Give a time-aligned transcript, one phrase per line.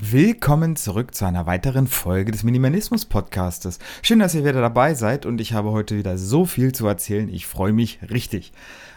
[0.00, 3.80] Willkommen zurück zu einer weiteren Folge des Minimalismus Podcastes.
[4.00, 7.28] Schön, dass ihr wieder dabei seid und ich habe heute wieder so viel zu erzählen.
[7.28, 8.52] Ich freue mich richtig.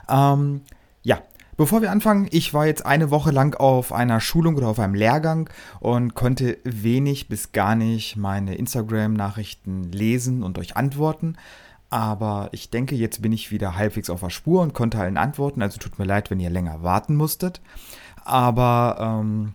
[0.07, 0.61] Ähm,
[1.01, 1.23] ja,
[1.57, 4.93] Bevor wir anfangen, ich war jetzt eine Woche lang auf einer Schulung oder auf einem
[4.93, 11.35] Lehrgang und konnte wenig bis gar nicht meine Instagram-Nachrichten lesen und euch antworten.
[11.89, 15.61] Aber ich denke, jetzt bin ich wieder halbwegs auf der Spur und konnte allen antworten.
[15.61, 17.59] Also tut mir leid, wenn ihr länger warten musstet.
[18.23, 19.53] Aber ähm,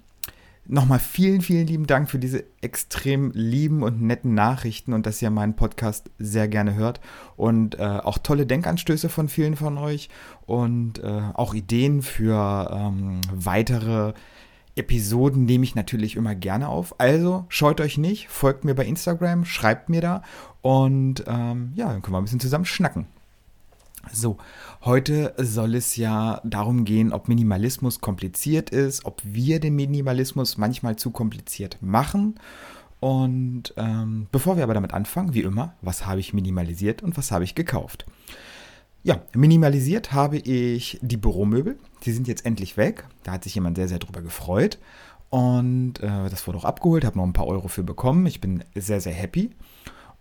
[0.69, 5.31] Nochmal vielen, vielen lieben Dank für diese extrem lieben und netten Nachrichten und dass ihr
[5.31, 7.01] meinen Podcast sehr gerne hört
[7.37, 10.09] und äh, auch tolle Denkanstöße von vielen von euch
[10.45, 14.15] und äh, auch Ideen für ähm, weitere
[14.75, 16.99] Episoden nehme ich natürlich immer gerne auf.
[16.99, 20.23] Also scheut euch nicht, folgt mir bei Instagram, schreibt mir da
[20.63, 23.07] und ähm, ja, dann können wir ein bisschen zusammen schnacken.
[24.13, 24.39] So,
[24.85, 30.97] heute soll es ja darum gehen, ob Minimalismus kompliziert ist, ob wir den Minimalismus manchmal
[30.97, 32.39] zu kompliziert machen.
[33.01, 37.31] Und ähm, bevor wir aber damit anfangen, wie immer, was habe ich minimalisiert und was
[37.31, 38.07] habe ich gekauft?
[39.03, 41.79] Ja, minimalisiert habe ich die Büromöbel.
[42.05, 43.05] Die sind jetzt endlich weg.
[43.23, 44.79] Da hat sich jemand sehr, sehr drüber gefreut.
[45.31, 48.27] Und äh, das wurde auch abgeholt, habe noch ein paar Euro für bekommen.
[48.27, 49.51] Ich bin sehr, sehr happy.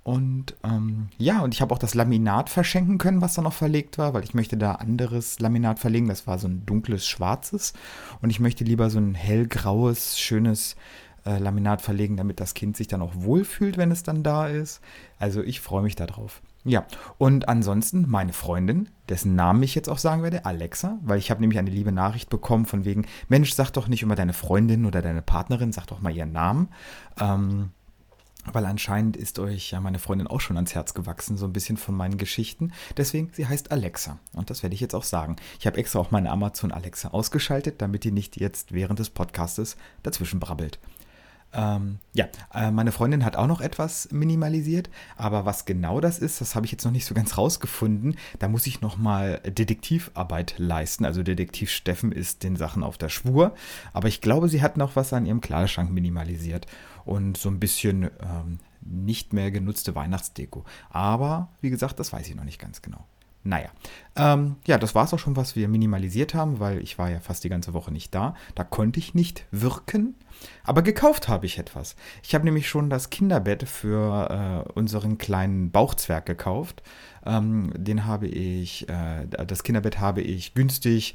[0.05, 3.97] Und ähm, ja, und ich habe auch das Laminat verschenken können, was da noch verlegt
[3.97, 6.07] war, weil ich möchte da anderes Laminat verlegen.
[6.07, 7.73] Das war so ein dunkles schwarzes.
[8.21, 10.75] Und ich möchte lieber so ein hellgraues, schönes
[11.25, 14.79] äh, Laminat verlegen, damit das Kind sich dann auch wohlfühlt, wenn es dann da ist.
[15.17, 16.43] Also ich freue mich darauf.
[16.63, 16.85] Ja,
[17.17, 21.41] und ansonsten meine Freundin, dessen Namen ich jetzt auch sagen werde, Alexa, weil ich habe
[21.41, 25.01] nämlich eine liebe Nachricht bekommen von wegen, Mensch, sag doch nicht immer deine Freundin oder
[25.01, 26.69] deine Partnerin, sag doch mal ihren Namen.
[27.19, 27.71] Ähm,
[28.51, 31.77] weil anscheinend ist euch ja meine Freundin auch schon ans Herz gewachsen, so ein bisschen
[31.77, 32.71] von meinen Geschichten.
[32.97, 34.19] Deswegen, sie heißt Alexa.
[34.33, 35.35] Und das werde ich jetzt auch sagen.
[35.59, 39.77] Ich habe extra auch meine Amazon Alexa ausgeschaltet, damit die nicht jetzt während des Podcastes
[40.03, 40.79] dazwischen brabbelt.
[41.55, 46.41] Ähm, ja, äh, meine Freundin hat auch noch etwas minimalisiert, aber was genau das ist,
[46.41, 48.17] das habe ich jetzt noch nicht so ganz rausgefunden.
[48.39, 51.05] Da muss ich nochmal Detektivarbeit leisten.
[51.05, 53.55] Also Detektiv Steffen ist den Sachen auf der Schwur.
[53.93, 56.67] Aber ich glaube, sie hat noch was an ihrem Kleiderschrank minimalisiert
[57.05, 60.65] und so ein bisschen ähm, nicht mehr genutzte Weihnachtsdeko.
[60.89, 63.05] Aber wie gesagt, das weiß ich noch nicht ganz genau.
[63.47, 63.69] Naja,
[64.15, 67.19] ähm, ja, das war es auch schon, was wir minimalisiert haben, weil ich war ja
[67.19, 68.33] fast die ganze Woche nicht da.
[68.55, 70.15] Da konnte ich nicht wirken.
[70.63, 71.95] Aber gekauft habe ich etwas.
[72.23, 76.81] Ich habe nämlich schon das Kinderbett für äh, unseren kleinen Bauchzwerg gekauft.
[77.23, 81.13] Ähm, den habe ich, äh, das Kinderbett habe ich günstig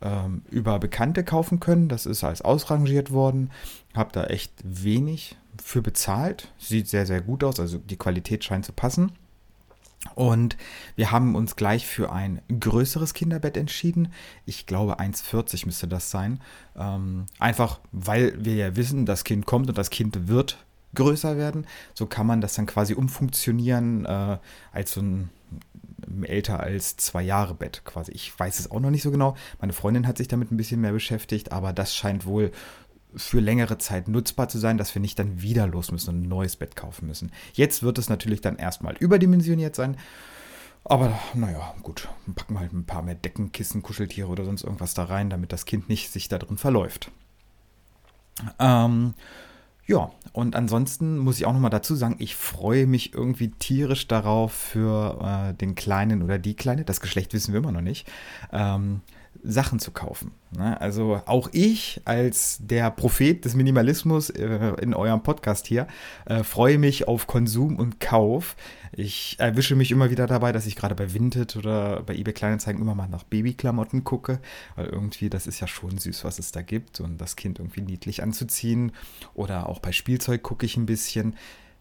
[0.00, 1.88] ähm, über Bekannte kaufen können.
[1.88, 3.50] Das ist als ausrangiert worden.
[3.92, 6.52] Habe da echt wenig für bezahlt.
[6.58, 7.58] Sieht sehr, sehr gut aus.
[7.58, 9.10] Also die Qualität scheint zu passen.
[10.14, 10.56] Und
[10.96, 14.12] wir haben uns gleich für ein größeres Kinderbett entschieden.
[14.46, 16.40] Ich glaube 1,40 müsste das sein.
[16.76, 20.58] Ähm, einfach weil wir ja wissen, das Kind kommt und das Kind wird
[20.94, 21.66] größer werden.
[21.94, 24.38] So kann man das dann quasi umfunktionieren äh,
[24.72, 25.30] als so ein
[26.22, 28.12] älter als zwei Jahre Bett quasi.
[28.12, 29.36] Ich weiß es auch noch nicht so genau.
[29.60, 32.50] Meine Freundin hat sich damit ein bisschen mehr beschäftigt, aber das scheint wohl
[33.16, 36.28] für längere Zeit nutzbar zu sein, dass wir nicht dann wieder los müssen und ein
[36.28, 37.32] neues Bett kaufen müssen.
[37.52, 39.96] Jetzt wird es natürlich dann erstmal überdimensioniert sein.
[40.84, 44.94] Aber naja, gut, packen wir halt ein paar mehr Decken, Kissen, Kuscheltiere oder sonst irgendwas
[44.94, 47.10] da rein, damit das Kind nicht sich da drin verläuft.
[48.58, 49.14] Ähm,
[49.86, 54.52] ja, und ansonsten muss ich auch nochmal dazu sagen, ich freue mich irgendwie tierisch darauf
[54.52, 58.08] für äh, den Kleinen oder die Kleine, das Geschlecht wissen wir immer noch nicht,
[58.52, 59.02] ähm,
[59.42, 60.32] Sachen zu kaufen.
[60.56, 60.80] Ne?
[60.80, 65.86] Also auch ich als der Prophet des Minimalismus äh, in eurem Podcast hier
[66.26, 68.56] äh, freue mich auf Konsum und Kauf.
[68.92, 72.80] Ich erwische mich immer wieder dabei, dass ich gerade bei Vinted oder bei eBay Kleinanzeigen
[72.80, 74.38] immer mal nach Babyklamotten gucke,
[74.76, 77.80] weil irgendwie das ist ja schon süß, was es da gibt und das Kind irgendwie
[77.80, 78.92] niedlich anzuziehen.
[79.34, 81.36] Oder auch bei Spielzeug gucke ich ein bisschen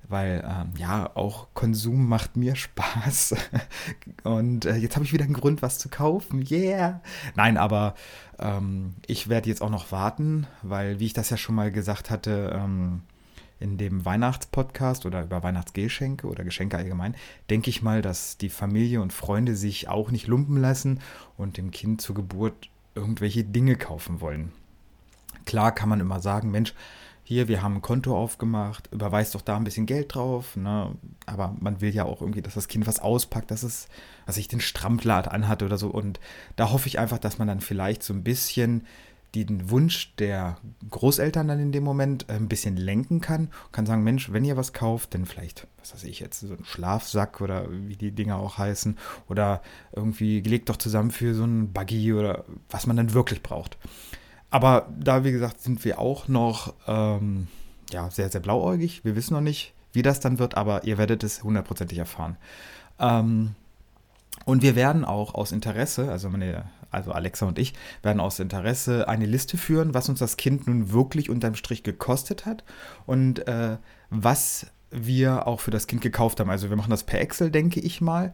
[0.07, 3.35] weil ähm, ja, auch Konsum macht mir Spaß.
[4.23, 6.45] Und äh, jetzt habe ich wieder einen Grund, was zu kaufen.
[6.49, 7.01] Yeah!
[7.35, 7.95] Nein, aber
[8.39, 12.09] ähm, ich werde jetzt auch noch warten, weil, wie ich das ja schon mal gesagt
[12.09, 13.01] hatte, ähm,
[13.61, 17.15] in dem Weihnachtspodcast oder über Weihnachtsgeschenke oder Geschenke allgemein,
[17.49, 20.99] denke ich mal, dass die Familie und Freunde sich auch nicht lumpen lassen
[21.37, 24.51] und dem Kind zur Geburt irgendwelche Dinge kaufen wollen.
[25.45, 26.73] Klar kann man immer sagen, Mensch,
[27.23, 30.95] hier, wir haben ein Konto aufgemacht, überweist doch da ein bisschen Geld drauf, ne?
[31.25, 33.87] aber man will ja auch irgendwie, dass das Kind was auspackt, dass es,
[34.25, 36.19] was ich den Strampler anhat oder so und
[36.55, 38.85] da hoffe ich einfach, dass man dann vielleicht so ein bisschen
[39.35, 40.57] den Wunsch der
[40.89, 43.49] Großeltern dann in dem Moment äh, ein bisschen lenken kann.
[43.71, 46.65] Kann sagen, Mensch, wenn ihr was kauft, dann vielleicht, was weiß ich jetzt, so ein
[46.65, 48.97] Schlafsack oder wie die Dinger auch heißen.
[49.29, 49.61] Oder
[49.93, 53.77] irgendwie legt doch zusammen für so ein Buggy oder was man dann wirklich braucht.
[54.51, 57.47] Aber da, wie gesagt, sind wir auch noch ähm,
[57.91, 59.03] ja, sehr, sehr blauäugig.
[59.03, 62.37] Wir wissen noch nicht, wie das dann wird, aber ihr werdet es hundertprozentig erfahren.
[62.99, 63.55] Ähm,
[64.45, 69.07] und wir werden auch aus Interesse, also meine, also Alexa und ich, werden aus Interesse
[69.07, 72.63] eine Liste führen, was uns das Kind nun wirklich unterm Strich gekostet hat
[73.05, 73.77] und äh,
[74.09, 76.49] was wir auch für das Kind gekauft haben.
[76.49, 78.33] Also wir machen das per Excel, denke ich mal,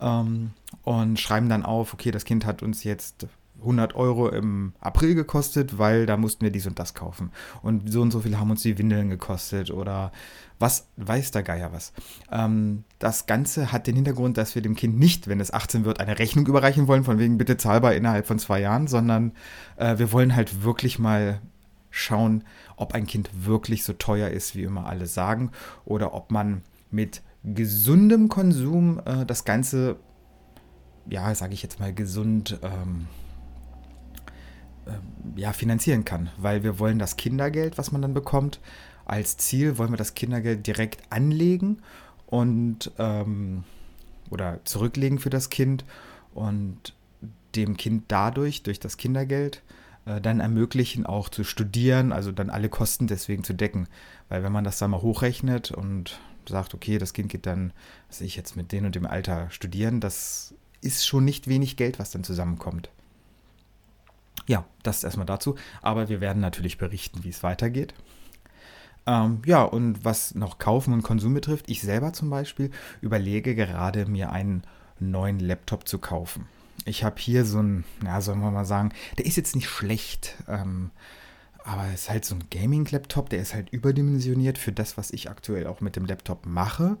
[0.00, 0.52] ähm,
[0.84, 3.26] und schreiben dann auf, okay, das Kind hat uns jetzt
[3.60, 7.30] 100 Euro im April gekostet, weil da mussten wir dies und das kaufen.
[7.62, 10.12] Und so und so viel haben uns die Windeln gekostet oder
[10.58, 11.92] was weiß der Geier was.
[12.30, 16.00] Ähm, das Ganze hat den Hintergrund, dass wir dem Kind nicht, wenn es 18 wird,
[16.00, 19.32] eine Rechnung überreichen wollen, von wegen bitte zahlbar innerhalb von zwei Jahren, sondern
[19.76, 21.40] äh, wir wollen halt wirklich mal
[21.90, 22.44] schauen,
[22.76, 25.50] ob ein Kind wirklich so teuer ist, wie immer alle sagen,
[25.84, 29.96] oder ob man mit gesundem Konsum äh, das Ganze,
[31.08, 33.27] ja, sage ich jetzt mal, gesund ähm, äh,
[35.36, 36.30] ja, finanzieren kann.
[36.36, 38.60] Weil wir wollen das Kindergeld, was man dann bekommt,
[39.04, 41.78] als Ziel wollen wir das Kindergeld direkt anlegen
[42.26, 43.64] und ähm,
[44.30, 45.84] oder zurücklegen für das Kind
[46.34, 46.94] und
[47.56, 49.62] dem Kind dadurch, durch das Kindergeld,
[50.04, 53.88] äh, dann ermöglichen, auch zu studieren, also dann alle Kosten deswegen zu decken.
[54.28, 57.72] Weil wenn man das dann mal hochrechnet und sagt, okay, das Kind geht dann,
[58.08, 61.98] was ich jetzt mit dem und dem Alter studieren, das ist schon nicht wenig Geld,
[61.98, 62.90] was dann zusammenkommt.
[64.48, 65.54] Ja, das erstmal dazu.
[65.82, 67.94] Aber wir werden natürlich berichten, wie es weitergeht.
[69.06, 74.06] Ähm, ja, und was noch Kaufen und Konsum betrifft, ich selber zum Beispiel überlege gerade,
[74.06, 74.64] mir einen
[74.98, 76.46] neuen Laptop zu kaufen.
[76.84, 80.36] Ich habe hier so einen, ja, sollen wir mal sagen, der ist jetzt nicht schlecht,
[80.48, 80.90] ähm,
[81.64, 85.28] aber es ist halt so ein Gaming-Laptop, der ist halt überdimensioniert für das, was ich
[85.28, 86.96] aktuell auch mit dem Laptop mache.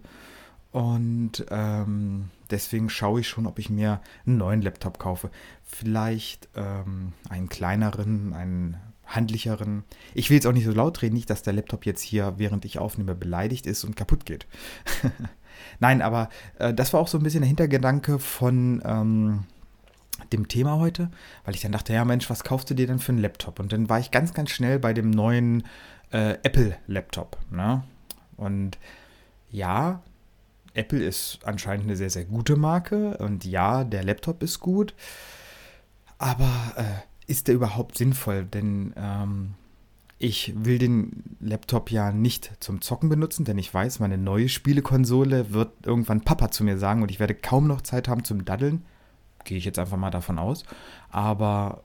[0.70, 5.30] Und ähm, deswegen schaue ich schon, ob ich mir einen neuen Laptop kaufe.
[5.64, 8.76] Vielleicht ähm, einen kleineren, einen
[9.06, 9.84] handlicheren.
[10.14, 12.64] Ich will jetzt auch nicht so laut reden, nicht, dass der Laptop jetzt hier, während
[12.64, 14.46] ich aufnehme, beleidigt ist und kaputt geht.
[15.80, 16.28] Nein, aber
[16.58, 19.44] äh, das war auch so ein bisschen der Hintergedanke von ähm,
[20.32, 21.10] dem Thema heute,
[21.44, 23.60] weil ich dann dachte, ja Mensch, was kaufst du dir denn für einen Laptop?
[23.60, 25.64] Und dann war ich ganz, ganz schnell bei dem neuen
[26.10, 27.38] äh, Apple-Laptop.
[27.50, 27.82] Ne?
[28.36, 28.78] Und
[29.50, 30.02] ja,
[30.78, 34.94] Apple ist anscheinend eine sehr, sehr gute Marke und ja, der Laptop ist gut,
[36.18, 38.44] aber äh, ist der überhaupt sinnvoll?
[38.44, 39.54] Denn ähm,
[40.18, 45.52] ich will den Laptop ja nicht zum Zocken benutzen, denn ich weiß, meine neue Spielekonsole
[45.52, 48.84] wird irgendwann Papa zu mir sagen und ich werde kaum noch Zeit haben zum Daddeln.
[49.44, 50.64] Gehe ich jetzt einfach mal davon aus.
[51.10, 51.84] Aber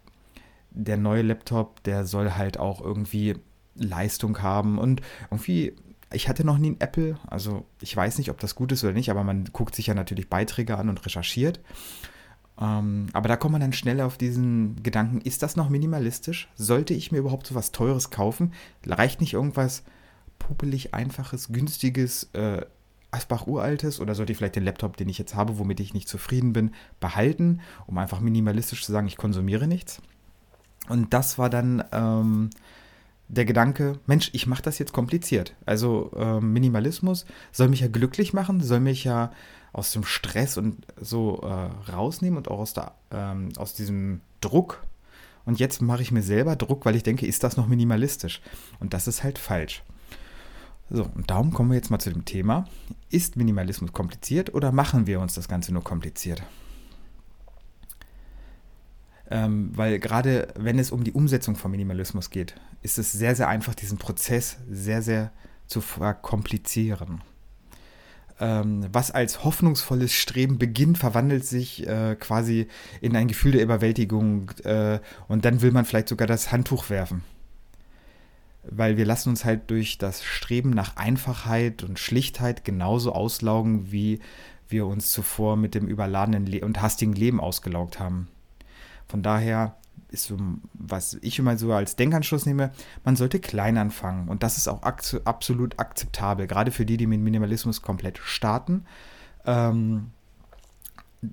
[0.72, 3.36] der neue Laptop, der soll halt auch irgendwie
[3.76, 5.76] Leistung haben und irgendwie
[6.14, 8.94] ich hatte noch nie einen Apple, also ich weiß nicht, ob das gut ist oder
[8.94, 11.60] nicht, aber man guckt sich ja natürlich Beiträge an und recherchiert.
[12.60, 16.50] Ähm, aber da kommt man dann schnell auf diesen Gedanken, ist das noch minimalistisch?
[16.56, 18.54] Sollte ich mir überhaupt so was Teures kaufen?
[18.86, 19.84] Reicht nicht irgendwas
[20.40, 22.66] popelig, einfaches, günstiges, äh,
[23.12, 26.10] Asbach uraltes oder sollte ich vielleicht den Laptop, den ich jetzt habe, womit ich nicht
[26.10, 30.02] zufrieden bin, behalten, um einfach minimalistisch zu sagen, ich konsumiere nichts?
[30.90, 32.50] Und das war dann ähm,
[33.34, 35.56] der Gedanke, Mensch, ich mache das jetzt kompliziert.
[35.66, 39.32] Also äh, Minimalismus soll mich ja glücklich machen, soll mich ja
[39.72, 44.84] aus dem Stress und so äh, rausnehmen und auch aus, der, ähm, aus diesem Druck.
[45.46, 48.42] Und jetzt mache ich mir selber Druck, weil ich denke, ist das noch minimalistisch?
[48.80, 49.84] Und das ist halt falsch.
[50.90, 52.66] So, und darum kommen wir jetzt mal zu dem Thema.
[53.10, 56.44] Ist Minimalismus kompliziert oder machen wir uns das Ganze nur kompliziert?
[59.30, 63.48] Ähm, weil gerade wenn es um die Umsetzung von Minimalismus geht, ist es sehr, sehr
[63.48, 65.32] einfach, diesen Prozess sehr, sehr
[65.68, 67.22] zu verkomplizieren.
[68.40, 72.68] Ähm, was als hoffnungsvolles Streben beginnt, verwandelt sich äh, quasi
[73.00, 77.24] in ein Gefühl der Überwältigung äh, und dann will man vielleicht sogar das Handtuch werfen.
[78.64, 84.20] Weil wir lassen uns halt durch das Streben nach Einfachheit und Schlichtheit genauso auslaugen, wie
[84.68, 88.28] wir uns zuvor mit dem überladenen Le und hastigen Leben ausgelaugt haben.
[89.14, 89.76] Von daher
[90.10, 90.38] ist so,
[90.74, 92.72] was ich immer so als Denkanschluss nehme,
[93.04, 94.28] man sollte klein anfangen.
[94.28, 98.86] Und das ist auch absolut akzeptabel, gerade für die, die mit Minimalismus komplett starten.
[99.46, 100.08] Ähm,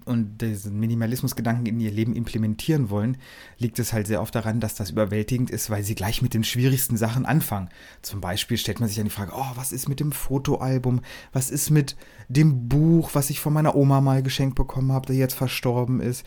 [0.04, 3.16] und diesen Minimalismusgedanken in ihr Leben implementieren wollen,
[3.56, 6.44] liegt es halt sehr oft daran, dass das überwältigend ist, weil sie gleich mit den
[6.44, 7.70] schwierigsten Sachen anfangen.
[8.02, 11.00] Zum Beispiel stellt man sich dann die Frage, oh, was ist mit dem Fotoalbum?
[11.32, 11.96] Was ist mit
[12.28, 16.26] dem Buch, was ich von meiner Oma mal geschenkt bekommen habe, der jetzt verstorben ist?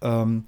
[0.00, 0.44] Ähm,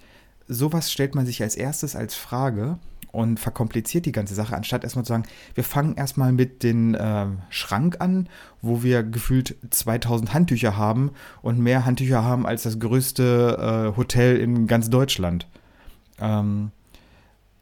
[0.48, 2.78] sowas stellt man sich als erstes als Frage
[3.12, 5.24] und verkompliziert die ganze Sache, anstatt erstmal zu sagen,
[5.54, 8.28] wir fangen erstmal mit dem äh, Schrank an,
[8.60, 14.36] wo wir gefühlt 2000 Handtücher haben und mehr Handtücher haben als das größte äh, Hotel
[14.36, 15.46] in ganz Deutschland.
[16.20, 16.72] Ähm,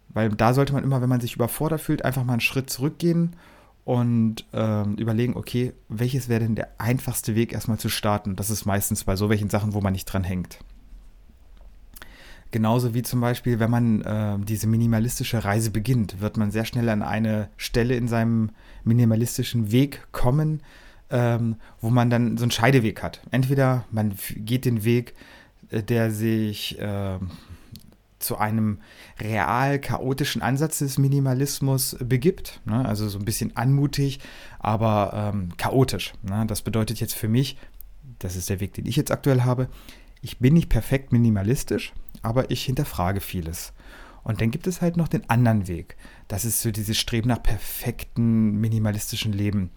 [0.09, 3.37] weil da sollte man immer, wenn man sich überfordert fühlt, einfach mal einen Schritt zurückgehen
[3.85, 8.35] und ähm, überlegen, okay, welches wäre denn der einfachste Weg, erstmal zu starten?
[8.35, 10.59] Das ist meistens bei so welchen Sachen, wo man nicht dran hängt.
[12.54, 16.88] Genauso wie zum Beispiel, wenn man äh, diese minimalistische Reise beginnt, wird man sehr schnell
[16.88, 18.50] an eine Stelle in seinem
[18.84, 20.62] minimalistischen Weg kommen,
[21.11, 23.23] ähm, wo man dann so einen Scheideweg hat.
[23.32, 25.14] Entweder man geht den Weg,
[25.70, 27.18] äh, der sich äh,
[28.20, 28.78] zu einem
[29.20, 32.61] real chaotischen Ansatz des Minimalismus begibt.
[32.66, 32.87] Ne?
[32.87, 34.20] Also so ein bisschen anmutig,
[34.61, 36.12] aber ähm, chaotisch.
[36.23, 36.44] Ne?
[36.46, 37.58] Das bedeutet jetzt für mich,
[38.20, 39.66] das ist der Weg, den ich jetzt aktuell habe,
[40.23, 41.92] ich bin nicht perfekt minimalistisch,
[42.25, 43.73] aber ich hinterfrage vieles.
[44.25, 45.97] Und dann gibt es halt noch den anderen Weg.
[46.28, 49.71] Das ist so dieses Streben nach perfekten minimalistischen Leben.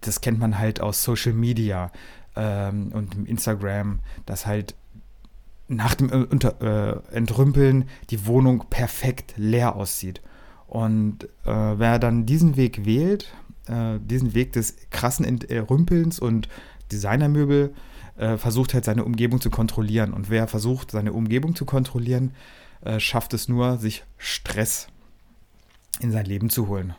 [0.00, 1.92] Das kennt man halt aus Social Media
[2.34, 4.74] ähm, und Instagram, dass halt
[5.68, 10.22] nach dem unter, äh, Entrümpeln die Wohnung perfekt leer aussieht.
[10.66, 13.32] Und äh, wer dann diesen Weg wählt,
[13.66, 16.48] äh, diesen Weg des krassen Entrümpelns und
[16.90, 17.74] Designermöbel,
[18.20, 20.12] äh, versucht halt seine Umgebung zu kontrollieren.
[20.12, 22.34] Und wer versucht, seine Umgebung zu kontrollieren,
[22.82, 24.88] äh, schafft es nur, sich Stress
[26.00, 26.94] in sein Leben zu holen.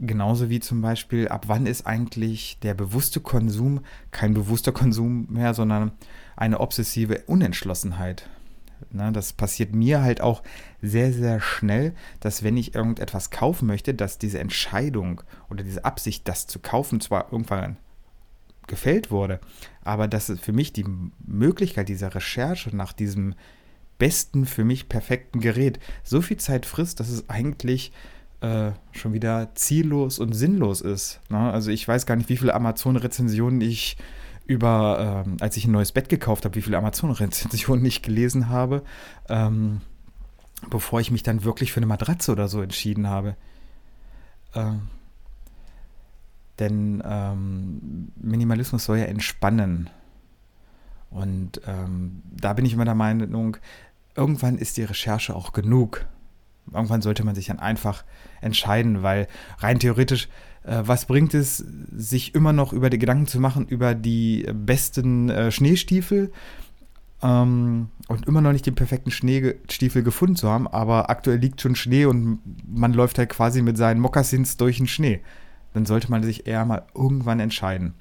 [0.00, 3.80] Genauso wie zum Beispiel, ab wann ist eigentlich der bewusste Konsum
[4.10, 5.92] kein bewusster Konsum mehr, sondern
[6.36, 8.28] eine obsessive Unentschlossenheit.
[8.90, 10.42] Na, das passiert mir halt auch
[10.82, 16.28] sehr, sehr schnell, dass wenn ich irgendetwas kaufen möchte, dass diese Entscheidung oder diese Absicht,
[16.28, 17.76] das zu kaufen, zwar irgendwann
[18.68, 19.40] gefällt wurde,
[19.82, 20.84] aber dass für mich die
[21.26, 23.34] Möglichkeit dieser Recherche nach diesem
[23.98, 27.92] besten, für mich perfekten Gerät so viel Zeit frisst, dass es eigentlich
[28.40, 31.20] äh, schon wieder ziellos und sinnlos ist.
[31.28, 31.38] Ne?
[31.38, 33.96] Also ich weiß gar nicht, wie viele Amazon-Rezensionen ich
[34.46, 38.82] über, ähm, als ich ein neues Bett gekauft habe, wie viele Amazon-Rezensionen ich gelesen habe,
[39.28, 39.80] ähm,
[40.70, 43.36] bevor ich mich dann wirklich für eine Matratze oder so entschieden habe.
[44.54, 44.82] Ähm,
[46.58, 49.90] denn ähm, Minimalismus soll ja entspannen.
[51.10, 53.56] Und ähm, da bin ich immer der Meinung,
[54.14, 56.06] irgendwann ist die Recherche auch genug.
[56.72, 58.04] Irgendwann sollte man sich dann einfach
[58.40, 59.26] entscheiden, weil
[59.58, 60.28] rein theoretisch,
[60.64, 65.30] äh, was bringt es, sich immer noch über die Gedanken zu machen über die besten
[65.30, 66.30] äh, Schneestiefel
[67.22, 71.74] ähm, und immer noch nicht den perfekten Schneestiefel gefunden zu haben, aber aktuell liegt schon
[71.74, 75.20] Schnee und man läuft halt quasi mit seinen Mokassins durch den Schnee.
[75.74, 77.94] Dann sollte man sich eher mal irgendwann entscheiden.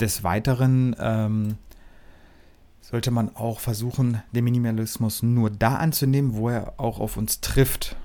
[0.00, 1.56] Des Weiteren ähm,
[2.80, 7.96] sollte man auch versuchen, den Minimalismus nur da anzunehmen, wo er auch auf uns trifft.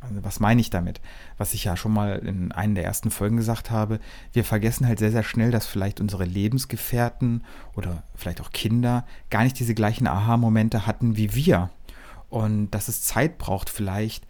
[0.00, 1.00] Also was meine ich damit?
[1.36, 4.00] Was ich ja schon mal in einer der ersten Folgen gesagt habe,
[4.32, 7.44] wir vergessen halt sehr, sehr schnell, dass vielleicht unsere Lebensgefährten
[7.74, 11.70] oder vielleicht auch Kinder gar nicht diese gleichen Aha-Momente hatten wie wir.
[12.30, 14.26] Und dass es Zeit braucht, vielleicht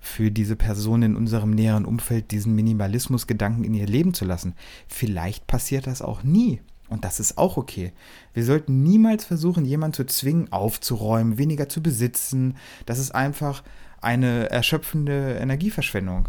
[0.00, 4.54] für diese Person in unserem näheren Umfeld diesen Minimalismus-Gedanken in ihr Leben zu lassen.
[4.88, 6.60] Vielleicht passiert das auch nie.
[6.88, 7.92] Und das ist auch okay.
[8.32, 12.56] Wir sollten niemals versuchen, jemanden zu zwingen, aufzuräumen, weniger zu besitzen.
[12.86, 13.62] Das ist einfach
[14.00, 16.28] eine erschöpfende Energieverschwendung.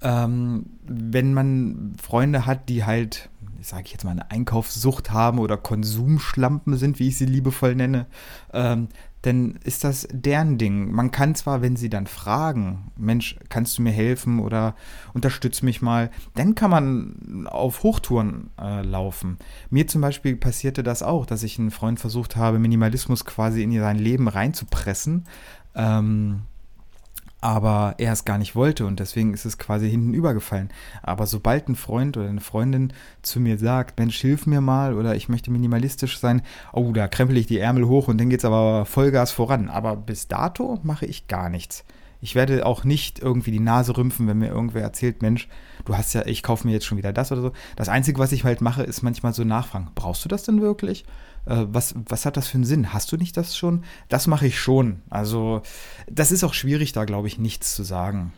[0.00, 3.28] Ähm, wenn man Freunde hat, die halt,
[3.60, 8.06] sage ich jetzt mal, eine Einkaufssucht haben oder Konsumschlampen sind, wie ich sie liebevoll nenne,
[8.52, 8.88] ähm,
[9.26, 10.92] dann ist das deren Ding.
[10.92, 14.76] Man kann zwar, wenn sie dann fragen, Mensch, kannst du mir helfen oder
[15.14, 19.38] unterstütz mich mal, dann kann man auf Hochtouren äh, laufen.
[19.68, 23.76] Mir zum Beispiel passierte das auch, dass ich einen Freund versucht habe, Minimalismus quasi in
[23.76, 25.24] sein Leben reinzupressen.
[25.74, 26.42] Ähm,
[27.46, 30.70] aber er es gar nicht wollte und deswegen ist es quasi hinten übergefallen.
[31.04, 35.14] Aber sobald ein Freund oder eine Freundin zu mir sagt, Mensch, hilf mir mal oder
[35.14, 38.44] ich möchte minimalistisch sein, oh, da krempel ich die Ärmel hoch und dann geht es
[38.44, 39.68] aber Vollgas voran.
[39.68, 41.84] Aber bis dato mache ich gar nichts.
[42.20, 45.48] Ich werde auch nicht irgendwie die Nase rümpfen, wenn mir irgendwer erzählt, Mensch,
[45.84, 47.52] du hast ja, ich kaufe mir jetzt schon wieder das oder so.
[47.76, 51.04] Das Einzige, was ich halt mache, ist manchmal so nachfragen, brauchst du das denn wirklich?
[51.46, 52.92] Äh, was, was hat das für einen Sinn?
[52.92, 53.84] Hast du nicht das schon?
[54.08, 55.02] Das mache ich schon.
[55.10, 55.62] Also,
[56.10, 58.32] das ist auch schwierig, da glaube ich nichts zu sagen.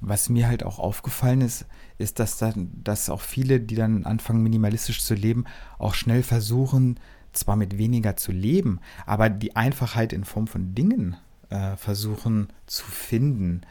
[0.00, 1.66] Was mir halt auch aufgefallen ist,
[1.98, 5.44] ist, dass, dann, dass auch viele, die dann anfangen, minimalistisch zu leben,
[5.78, 7.00] auch schnell versuchen,
[7.32, 11.16] zwar mit weniger zu leben, aber die Einfachheit in Form von Dingen
[11.50, 13.62] äh, versuchen zu finden.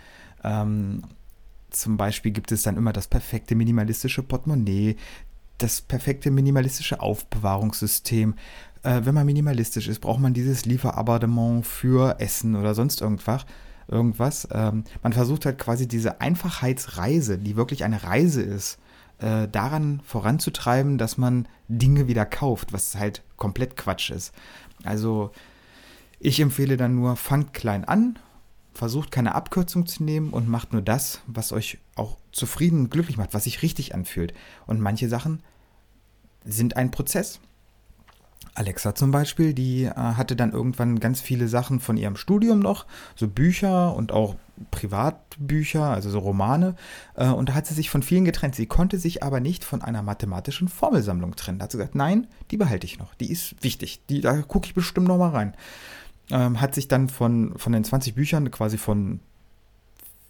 [0.43, 1.03] Ähm,
[1.69, 4.95] zum Beispiel gibt es dann immer das perfekte minimalistische Portemonnaie,
[5.57, 8.35] das perfekte minimalistische Aufbewahrungssystem.
[8.83, 13.45] Äh, wenn man minimalistisch ist, braucht man dieses Lieferabonnement für Essen oder sonst irgendwas.
[13.87, 14.47] irgendwas.
[14.51, 18.79] Ähm, man versucht halt quasi diese Einfachheitsreise, die wirklich eine Reise ist,
[19.19, 24.33] äh, daran voranzutreiben, dass man Dinge wieder kauft, was halt komplett Quatsch ist.
[24.83, 25.31] Also
[26.25, 28.17] Ich empfehle dann nur, fangt klein an,
[28.73, 33.15] versucht keine Abkürzung zu nehmen und macht nur das, was euch auch zufrieden und glücklich
[33.15, 34.33] macht, was sich richtig anfühlt.
[34.65, 35.43] Und manche Sachen
[36.43, 37.41] sind ein Prozess.
[38.55, 42.87] Alexa zum Beispiel, die äh, hatte dann irgendwann ganz viele Sachen von ihrem Studium noch,
[43.15, 44.35] so Bücher und auch
[44.71, 46.75] Privatbücher, also so Romane.
[47.13, 48.55] Äh, und da hat sie sich von vielen getrennt.
[48.55, 51.59] Sie konnte sich aber nicht von einer mathematischen Formelsammlung trennen.
[51.59, 53.13] Da hat sie gesagt, nein, die behalte ich noch.
[53.13, 54.01] Die ist wichtig.
[54.09, 55.53] Die, da gucke ich bestimmt noch mal rein.
[56.31, 59.19] Ähm, hat sich dann von, von den 20 Büchern quasi von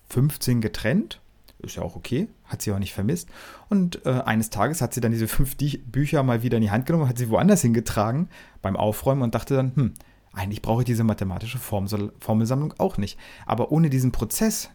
[0.09, 1.21] 15 getrennt
[1.65, 3.29] ist ja auch okay, hat sie auch nicht vermisst.
[3.69, 6.85] Und äh, eines Tages hat sie dann diese fünf Bücher mal wieder in die Hand
[6.85, 8.29] genommen, hat sie woanders hingetragen
[8.61, 9.93] beim Aufräumen und dachte dann, hm,
[10.33, 13.17] eigentlich brauche ich diese mathematische Formelsammlung auch nicht.
[13.45, 14.69] Aber ohne diesen Prozess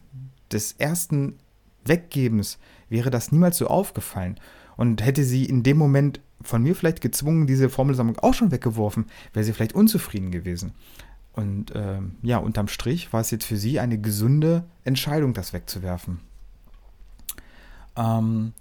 [0.51, 1.37] des ersten
[1.85, 2.57] Weggebens
[2.89, 4.39] wäre das niemals so aufgefallen.
[4.75, 9.05] Und hätte sie in dem Moment von mir vielleicht gezwungen, diese Formelsammlung auch schon weggeworfen,
[9.33, 10.73] wäre sie vielleicht unzufrieden gewesen.
[11.41, 16.19] Und äh, ja, unterm Strich war es jetzt für sie eine gesunde Entscheidung, das wegzuwerfen.
[17.97, 18.53] Ähm,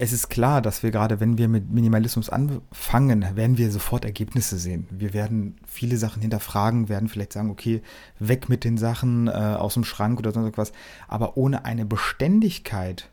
[0.00, 4.56] es ist klar, dass wir gerade, wenn wir mit Minimalismus anfangen, werden wir sofort Ergebnisse
[4.56, 4.86] sehen.
[4.90, 7.82] Wir werden viele Sachen hinterfragen, werden vielleicht sagen, okay,
[8.20, 10.72] weg mit den Sachen äh, aus dem Schrank oder sonst was.
[11.08, 13.10] Aber ohne eine Beständigkeit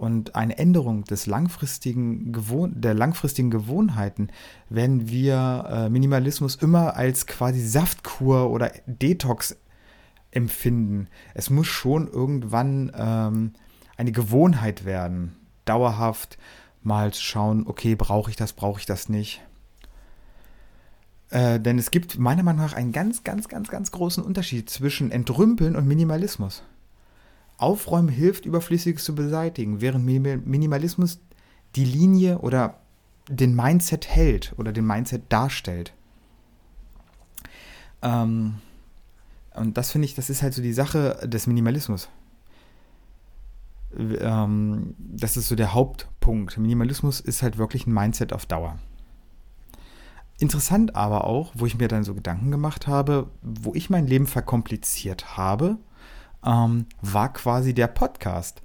[0.00, 2.32] und eine Änderung des langfristigen
[2.80, 4.28] der langfristigen Gewohnheiten
[4.70, 9.58] werden wir äh, Minimalismus immer als quasi Saftkur oder Detox
[10.30, 11.08] empfinden.
[11.34, 13.52] Es muss schon irgendwann ähm,
[13.98, 16.38] eine Gewohnheit werden, dauerhaft
[16.82, 19.42] mal zu schauen, okay, brauche ich das, brauche ich das nicht.
[21.28, 25.10] Äh, denn es gibt meiner Meinung nach einen ganz, ganz, ganz, ganz großen Unterschied zwischen
[25.10, 26.62] Entrümpeln und Minimalismus.
[27.62, 31.20] Aufräumen hilft, Überflüssiges zu beseitigen, während Minimalismus
[31.76, 32.80] die Linie oder
[33.28, 35.92] den Mindset hält oder den Mindset darstellt.
[38.02, 38.56] Ähm,
[39.54, 42.08] und das finde ich, das ist halt so die Sache des Minimalismus
[43.98, 46.58] ähm, das ist so der Hauptpunkt.
[46.58, 48.78] Minimalismus ist halt wirklich ein Mindset auf Dauer.
[50.38, 54.26] Interessant aber auch, wo ich mir dann so Gedanken gemacht habe, wo ich mein Leben
[54.26, 55.76] verkompliziert habe,
[56.44, 58.62] ähm, war quasi der Podcast.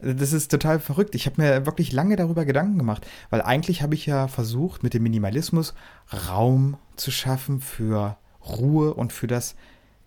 [0.00, 1.14] Das ist total verrückt.
[1.14, 4.94] Ich habe mir wirklich lange darüber Gedanken gemacht, weil eigentlich habe ich ja versucht, mit
[4.94, 5.74] dem Minimalismus
[6.28, 9.56] Raum zu schaffen für Ruhe und für das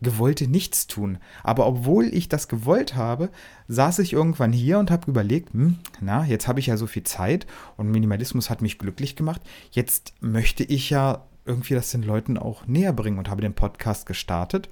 [0.01, 1.19] gewollte Nichtstun.
[1.43, 3.29] Aber obwohl ich das gewollt habe,
[3.67, 7.03] saß ich irgendwann hier und habe überlegt, hm, na, jetzt habe ich ja so viel
[7.03, 7.45] Zeit
[7.77, 9.41] und Minimalismus hat mich glücklich gemacht.
[9.71, 14.05] Jetzt möchte ich ja irgendwie das den Leuten auch näher bringen und habe den Podcast
[14.05, 14.69] gestartet.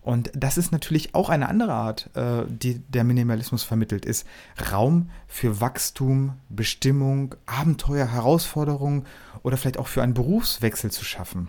[0.00, 4.26] Und das ist natürlich auch eine andere Art, äh, die der Minimalismus vermittelt ist.
[4.72, 9.04] Raum für Wachstum, Bestimmung, Abenteuer, Herausforderungen
[9.42, 11.48] oder vielleicht auch für einen Berufswechsel zu schaffen.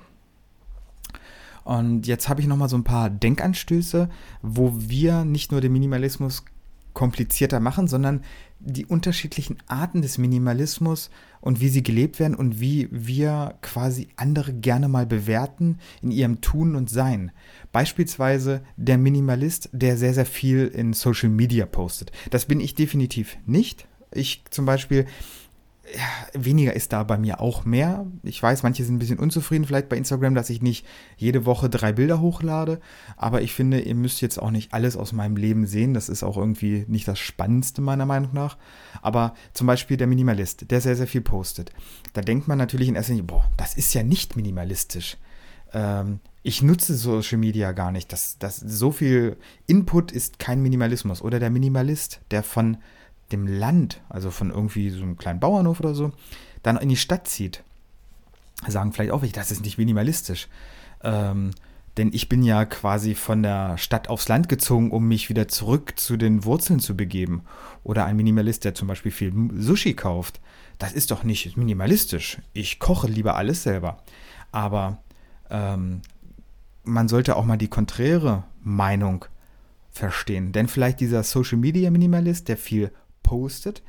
[1.64, 4.10] Und jetzt habe ich nochmal so ein paar Denkanstöße,
[4.42, 6.44] wo wir nicht nur den Minimalismus
[6.94, 8.24] komplizierter machen, sondern
[8.60, 11.10] die unterschiedlichen Arten des Minimalismus
[11.42, 16.42] und wie sie gelebt werden und wie wir quasi andere gerne mal bewerten in ihrem
[16.42, 17.32] Tun und Sein.
[17.72, 22.12] Beispielsweise der Minimalist, der sehr, sehr viel in Social Media postet.
[22.30, 23.88] Das bin ich definitiv nicht.
[24.12, 25.06] Ich zum Beispiel
[25.96, 28.06] ja, weniger ist da bei mir auch mehr.
[28.24, 30.86] Ich weiß, manche sind ein bisschen unzufrieden vielleicht bei Instagram, dass ich nicht
[31.18, 32.80] jede Woche drei Bilder hochlade.
[33.18, 35.94] Aber ich finde, ihr müsst jetzt auch nicht alles aus meinem Leben sehen.
[35.94, 38.58] Das ist auch irgendwie nicht das Spannendste meiner Meinung nach.
[39.02, 41.72] Aber zum Beispiel der Minimalist, der sehr, sehr viel postet.
[42.14, 45.18] Da denkt man natürlich in erster Linie, boah, das ist ja nicht minimalistisch.
[45.74, 48.14] Ähm, ich nutze Social Media gar nicht.
[48.14, 51.22] Das, das, so viel Input ist kein Minimalismus.
[51.22, 52.78] Oder der Minimalist, der von
[53.32, 56.12] dem Land, also von irgendwie so einem kleinen Bauernhof oder so,
[56.64, 57.64] dann in die Stadt zieht,
[58.68, 60.48] sagen vielleicht auch, das ist nicht minimalistisch.
[61.04, 61.52] Ähm,
[61.98, 66.00] denn ich bin ja quasi von der Stadt aufs Land gezogen, um mich wieder zurück
[66.00, 67.44] zu den Wurzeln zu begeben.
[67.84, 70.40] Oder ein Minimalist, der zum Beispiel viel Sushi kauft.
[70.78, 72.38] Das ist doch nicht minimalistisch.
[72.54, 74.02] Ich koche lieber alles selber.
[74.52, 75.00] Aber
[75.50, 76.02] ähm,
[76.84, 79.26] man sollte auch mal die konträre Meinung
[79.92, 80.52] verstehen.
[80.52, 82.92] Denn vielleicht dieser Social Media Minimalist, der viel
[83.30, 83.84] postet,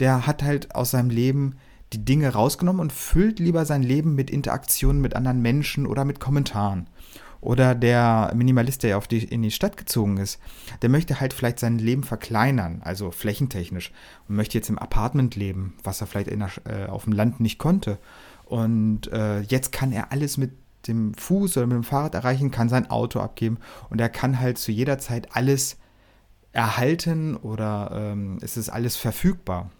[0.00, 1.56] der hat halt aus seinem Leben
[1.92, 6.18] die Dinge rausgenommen und füllt lieber sein Leben mit Interaktionen mit anderen Menschen oder mit
[6.18, 6.88] Kommentaren.
[7.42, 10.40] Oder der Minimalist, der auf die, in die Stadt gezogen ist,
[10.80, 13.92] der möchte halt vielleicht sein Leben verkleinern, also flächentechnisch,
[14.28, 17.58] und möchte jetzt im Apartment leben, was er vielleicht der, äh, auf dem Land nicht
[17.58, 17.98] konnte.
[18.46, 20.52] Und äh, jetzt kann er alles mit
[20.88, 23.58] dem Fuß oder mit dem Fahrrad erreichen, kann sein Auto abgeben
[23.90, 25.76] und er kann halt zu jeder Zeit alles
[26.56, 29.70] erhalten oder ähm, es ist alles verfügbar.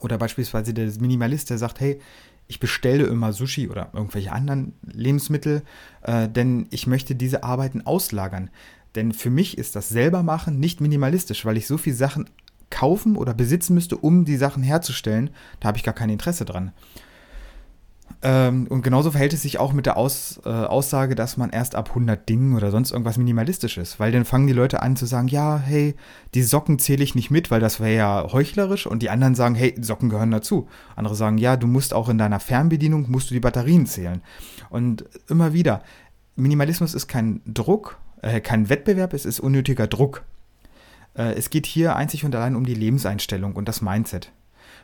[0.00, 2.00] Oder beispielsweise der Minimalist, der sagt, hey,
[2.48, 5.62] ich bestelle immer Sushi oder irgendwelche anderen Lebensmittel,
[6.02, 8.50] äh, denn ich möchte diese Arbeiten auslagern.
[8.96, 12.28] Denn für mich ist das selber machen nicht minimalistisch, weil ich so viele Sachen
[12.68, 15.30] kaufen oder besitzen müsste, um die Sachen herzustellen.
[15.60, 16.72] Da habe ich gar kein Interesse dran.
[18.22, 21.74] Ähm, und genauso verhält es sich auch mit der Aus, äh, Aussage, dass man erst
[21.74, 24.00] ab 100 Dingen oder sonst irgendwas minimalistisch ist.
[24.00, 25.94] Weil dann fangen die Leute an zu sagen, ja, hey,
[26.34, 28.86] die Socken zähle ich nicht mit, weil das wäre ja heuchlerisch.
[28.86, 30.68] Und die anderen sagen, hey, Socken gehören dazu.
[30.96, 34.22] Andere sagen, ja, du musst auch in deiner Fernbedienung, musst du die Batterien zählen.
[34.70, 35.82] Und immer wieder,
[36.36, 40.24] Minimalismus ist kein Druck, äh, kein Wettbewerb, es ist unnötiger Druck.
[41.14, 44.32] Äh, es geht hier einzig und allein um die Lebenseinstellung und das Mindset.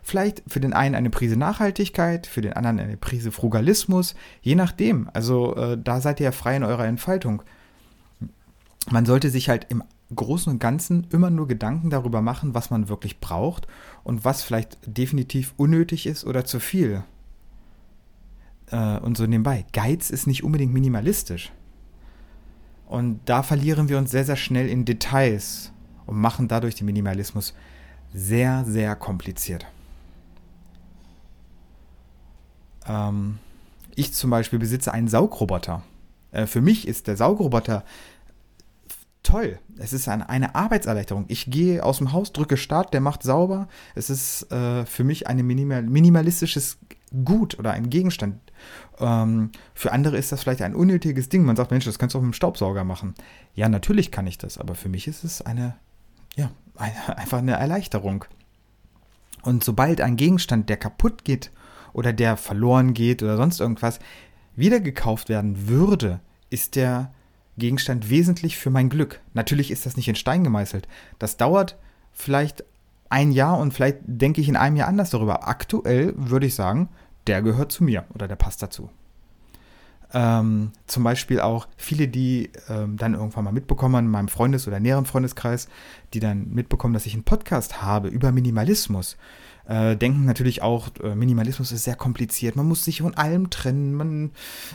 [0.02, 5.08] Vielleicht für den einen eine Prise Nachhaltigkeit, für den anderen eine Prise Frugalismus, je nachdem.
[5.12, 7.42] Also äh, da seid ihr ja frei in eurer Entfaltung.
[8.90, 9.84] Man sollte sich halt im
[10.14, 13.66] Großen und Ganzen immer nur Gedanken darüber machen, was man wirklich braucht
[14.02, 17.04] und was vielleicht definitiv unnötig ist oder zu viel.
[18.70, 19.64] Äh, und so nebenbei.
[19.72, 21.52] Geiz ist nicht unbedingt minimalistisch.
[22.86, 25.72] Und da verlieren wir uns sehr, sehr schnell in Details
[26.06, 27.54] und machen dadurch den Minimalismus
[28.12, 29.66] sehr, sehr kompliziert.
[32.86, 33.38] Ähm,
[33.94, 35.82] ich zum Beispiel besitze einen Saugroboter.
[36.30, 37.84] Äh, für mich ist der Saugroboter
[39.22, 39.58] toll.
[39.78, 41.26] Es ist eine, eine, Arbeitserleichterung.
[41.28, 43.68] Ich gehe aus dem Haus, drücke Start, der macht sauber.
[43.94, 46.78] Es ist äh, für mich ein minimal, minimalistisches
[47.24, 48.40] Gut oder ein Gegenstand.
[48.98, 51.44] Ähm, für andere ist das vielleicht ein unnötiges Ding.
[51.44, 53.14] Man sagt, Mensch, das kannst du auch mit dem Staubsauger machen.
[53.54, 55.76] Ja, natürlich kann ich das, aber für mich ist es eine,
[56.36, 58.24] ja, eine, einfach eine Erleichterung.
[59.42, 61.50] Und sobald ein Gegenstand, der kaputt geht
[61.92, 63.98] oder der verloren geht oder sonst irgendwas,
[64.56, 67.12] wieder gekauft werden würde, ist der
[67.58, 69.20] Gegenstand wesentlich für mein Glück.
[69.34, 70.88] Natürlich ist das nicht in Stein gemeißelt.
[71.18, 71.78] Das dauert
[72.12, 72.64] vielleicht
[73.08, 75.46] ein Jahr und vielleicht denke ich in einem Jahr anders darüber.
[75.46, 76.88] Aktuell würde ich sagen,
[77.26, 78.90] der gehört zu mir oder der passt dazu.
[80.14, 84.78] Ähm, zum Beispiel auch viele, die ähm, dann irgendwann mal mitbekommen in meinem Freundes- oder
[84.78, 85.68] näheren Freundeskreis,
[86.12, 89.16] die dann mitbekommen, dass ich einen Podcast habe über Minimalismus
[89.66, 92.56] äh, denken natürlich auch, äh, Minimalismus ist sehr kompliziert.
[92.56, 93.94] Man muss sich von allem trennen.
[93.94, 94.30] Man,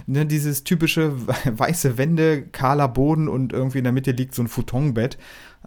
[0.05, 1.13] ne, dieses typische
[1.45, 5.17] weiße Wände, kahler Boden und irgendwie in der Mitte liegt so ein Futonbett.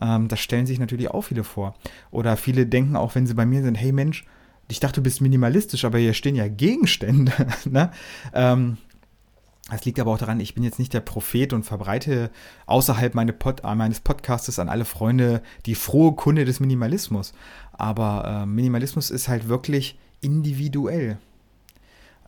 [0.00, 1.74] Ähm, das stellen sich natürlich auch viele vor.
[2.10, 4.24] Oder viele denken auch, wenn sie bei mir sind, hey Mensch,
[4.68, 7.32] ich dachte, du bist minimalistisch, aber hier stehen ja Gegenstände.
[7.64, 7.90] ne?
[8.32, 8.78] ähm,
[9.70, 12.30] das liegt aber auch daran, ich bin jetzt nicht der Prophet und verbreite
[12.66, 17.32] außerhalb meine Pod, meines Podcastes an alle Freunde die frohe Kunde des Minimalismus.
[17.72, 21.18] Aber äh, Minimalismus ist halt wirklich individuell.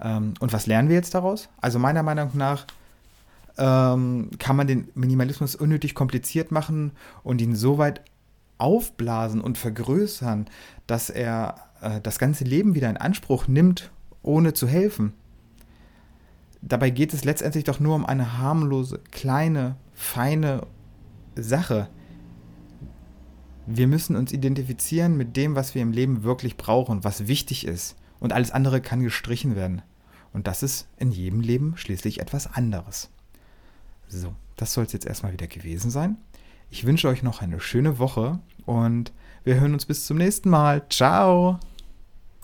[0.00, 1.48] Ähm, und was lernen wir jetzt daraus?
[1.60, 2.66] Also meiner Meinung nach
[3.58, 8.02] ähm, kann man den Minimalismus unnötig kompliziert machen und ihn so weit
[8.58, 10.46] aufblasen und vergrößern,
[10.86, 13.90] dass er äh, das ganze Leben wieder in Anspruch nimmt,
[14.22, 15.14] ohne zu helfen
[16.62, 20.66] dabei geht es letztendlich doch nur um eine harmlose, kleine, feine
[21.34, 21.88] Sache.
[23.66, 27.96] Wir müssen uns identifizieren mit dem, was wir im Leben wirklich brauchen, was wichtig ist.
[28.20, 29.82] Und alles andere kann gestrichen werden.
[30.32, 33.10] Und das ist in jedem Leben schließlich etwas anderes.
[34.08, 36.16] So, das soll es jetzt erstmal wieder gewesen sein.
[36.70, 39.12] Ich wünsche euch noch eine schöne Woche und
[39.44, 40.88] wir hören uns bis zum nächsten Mal.
[40.88, 41.58] Ciao!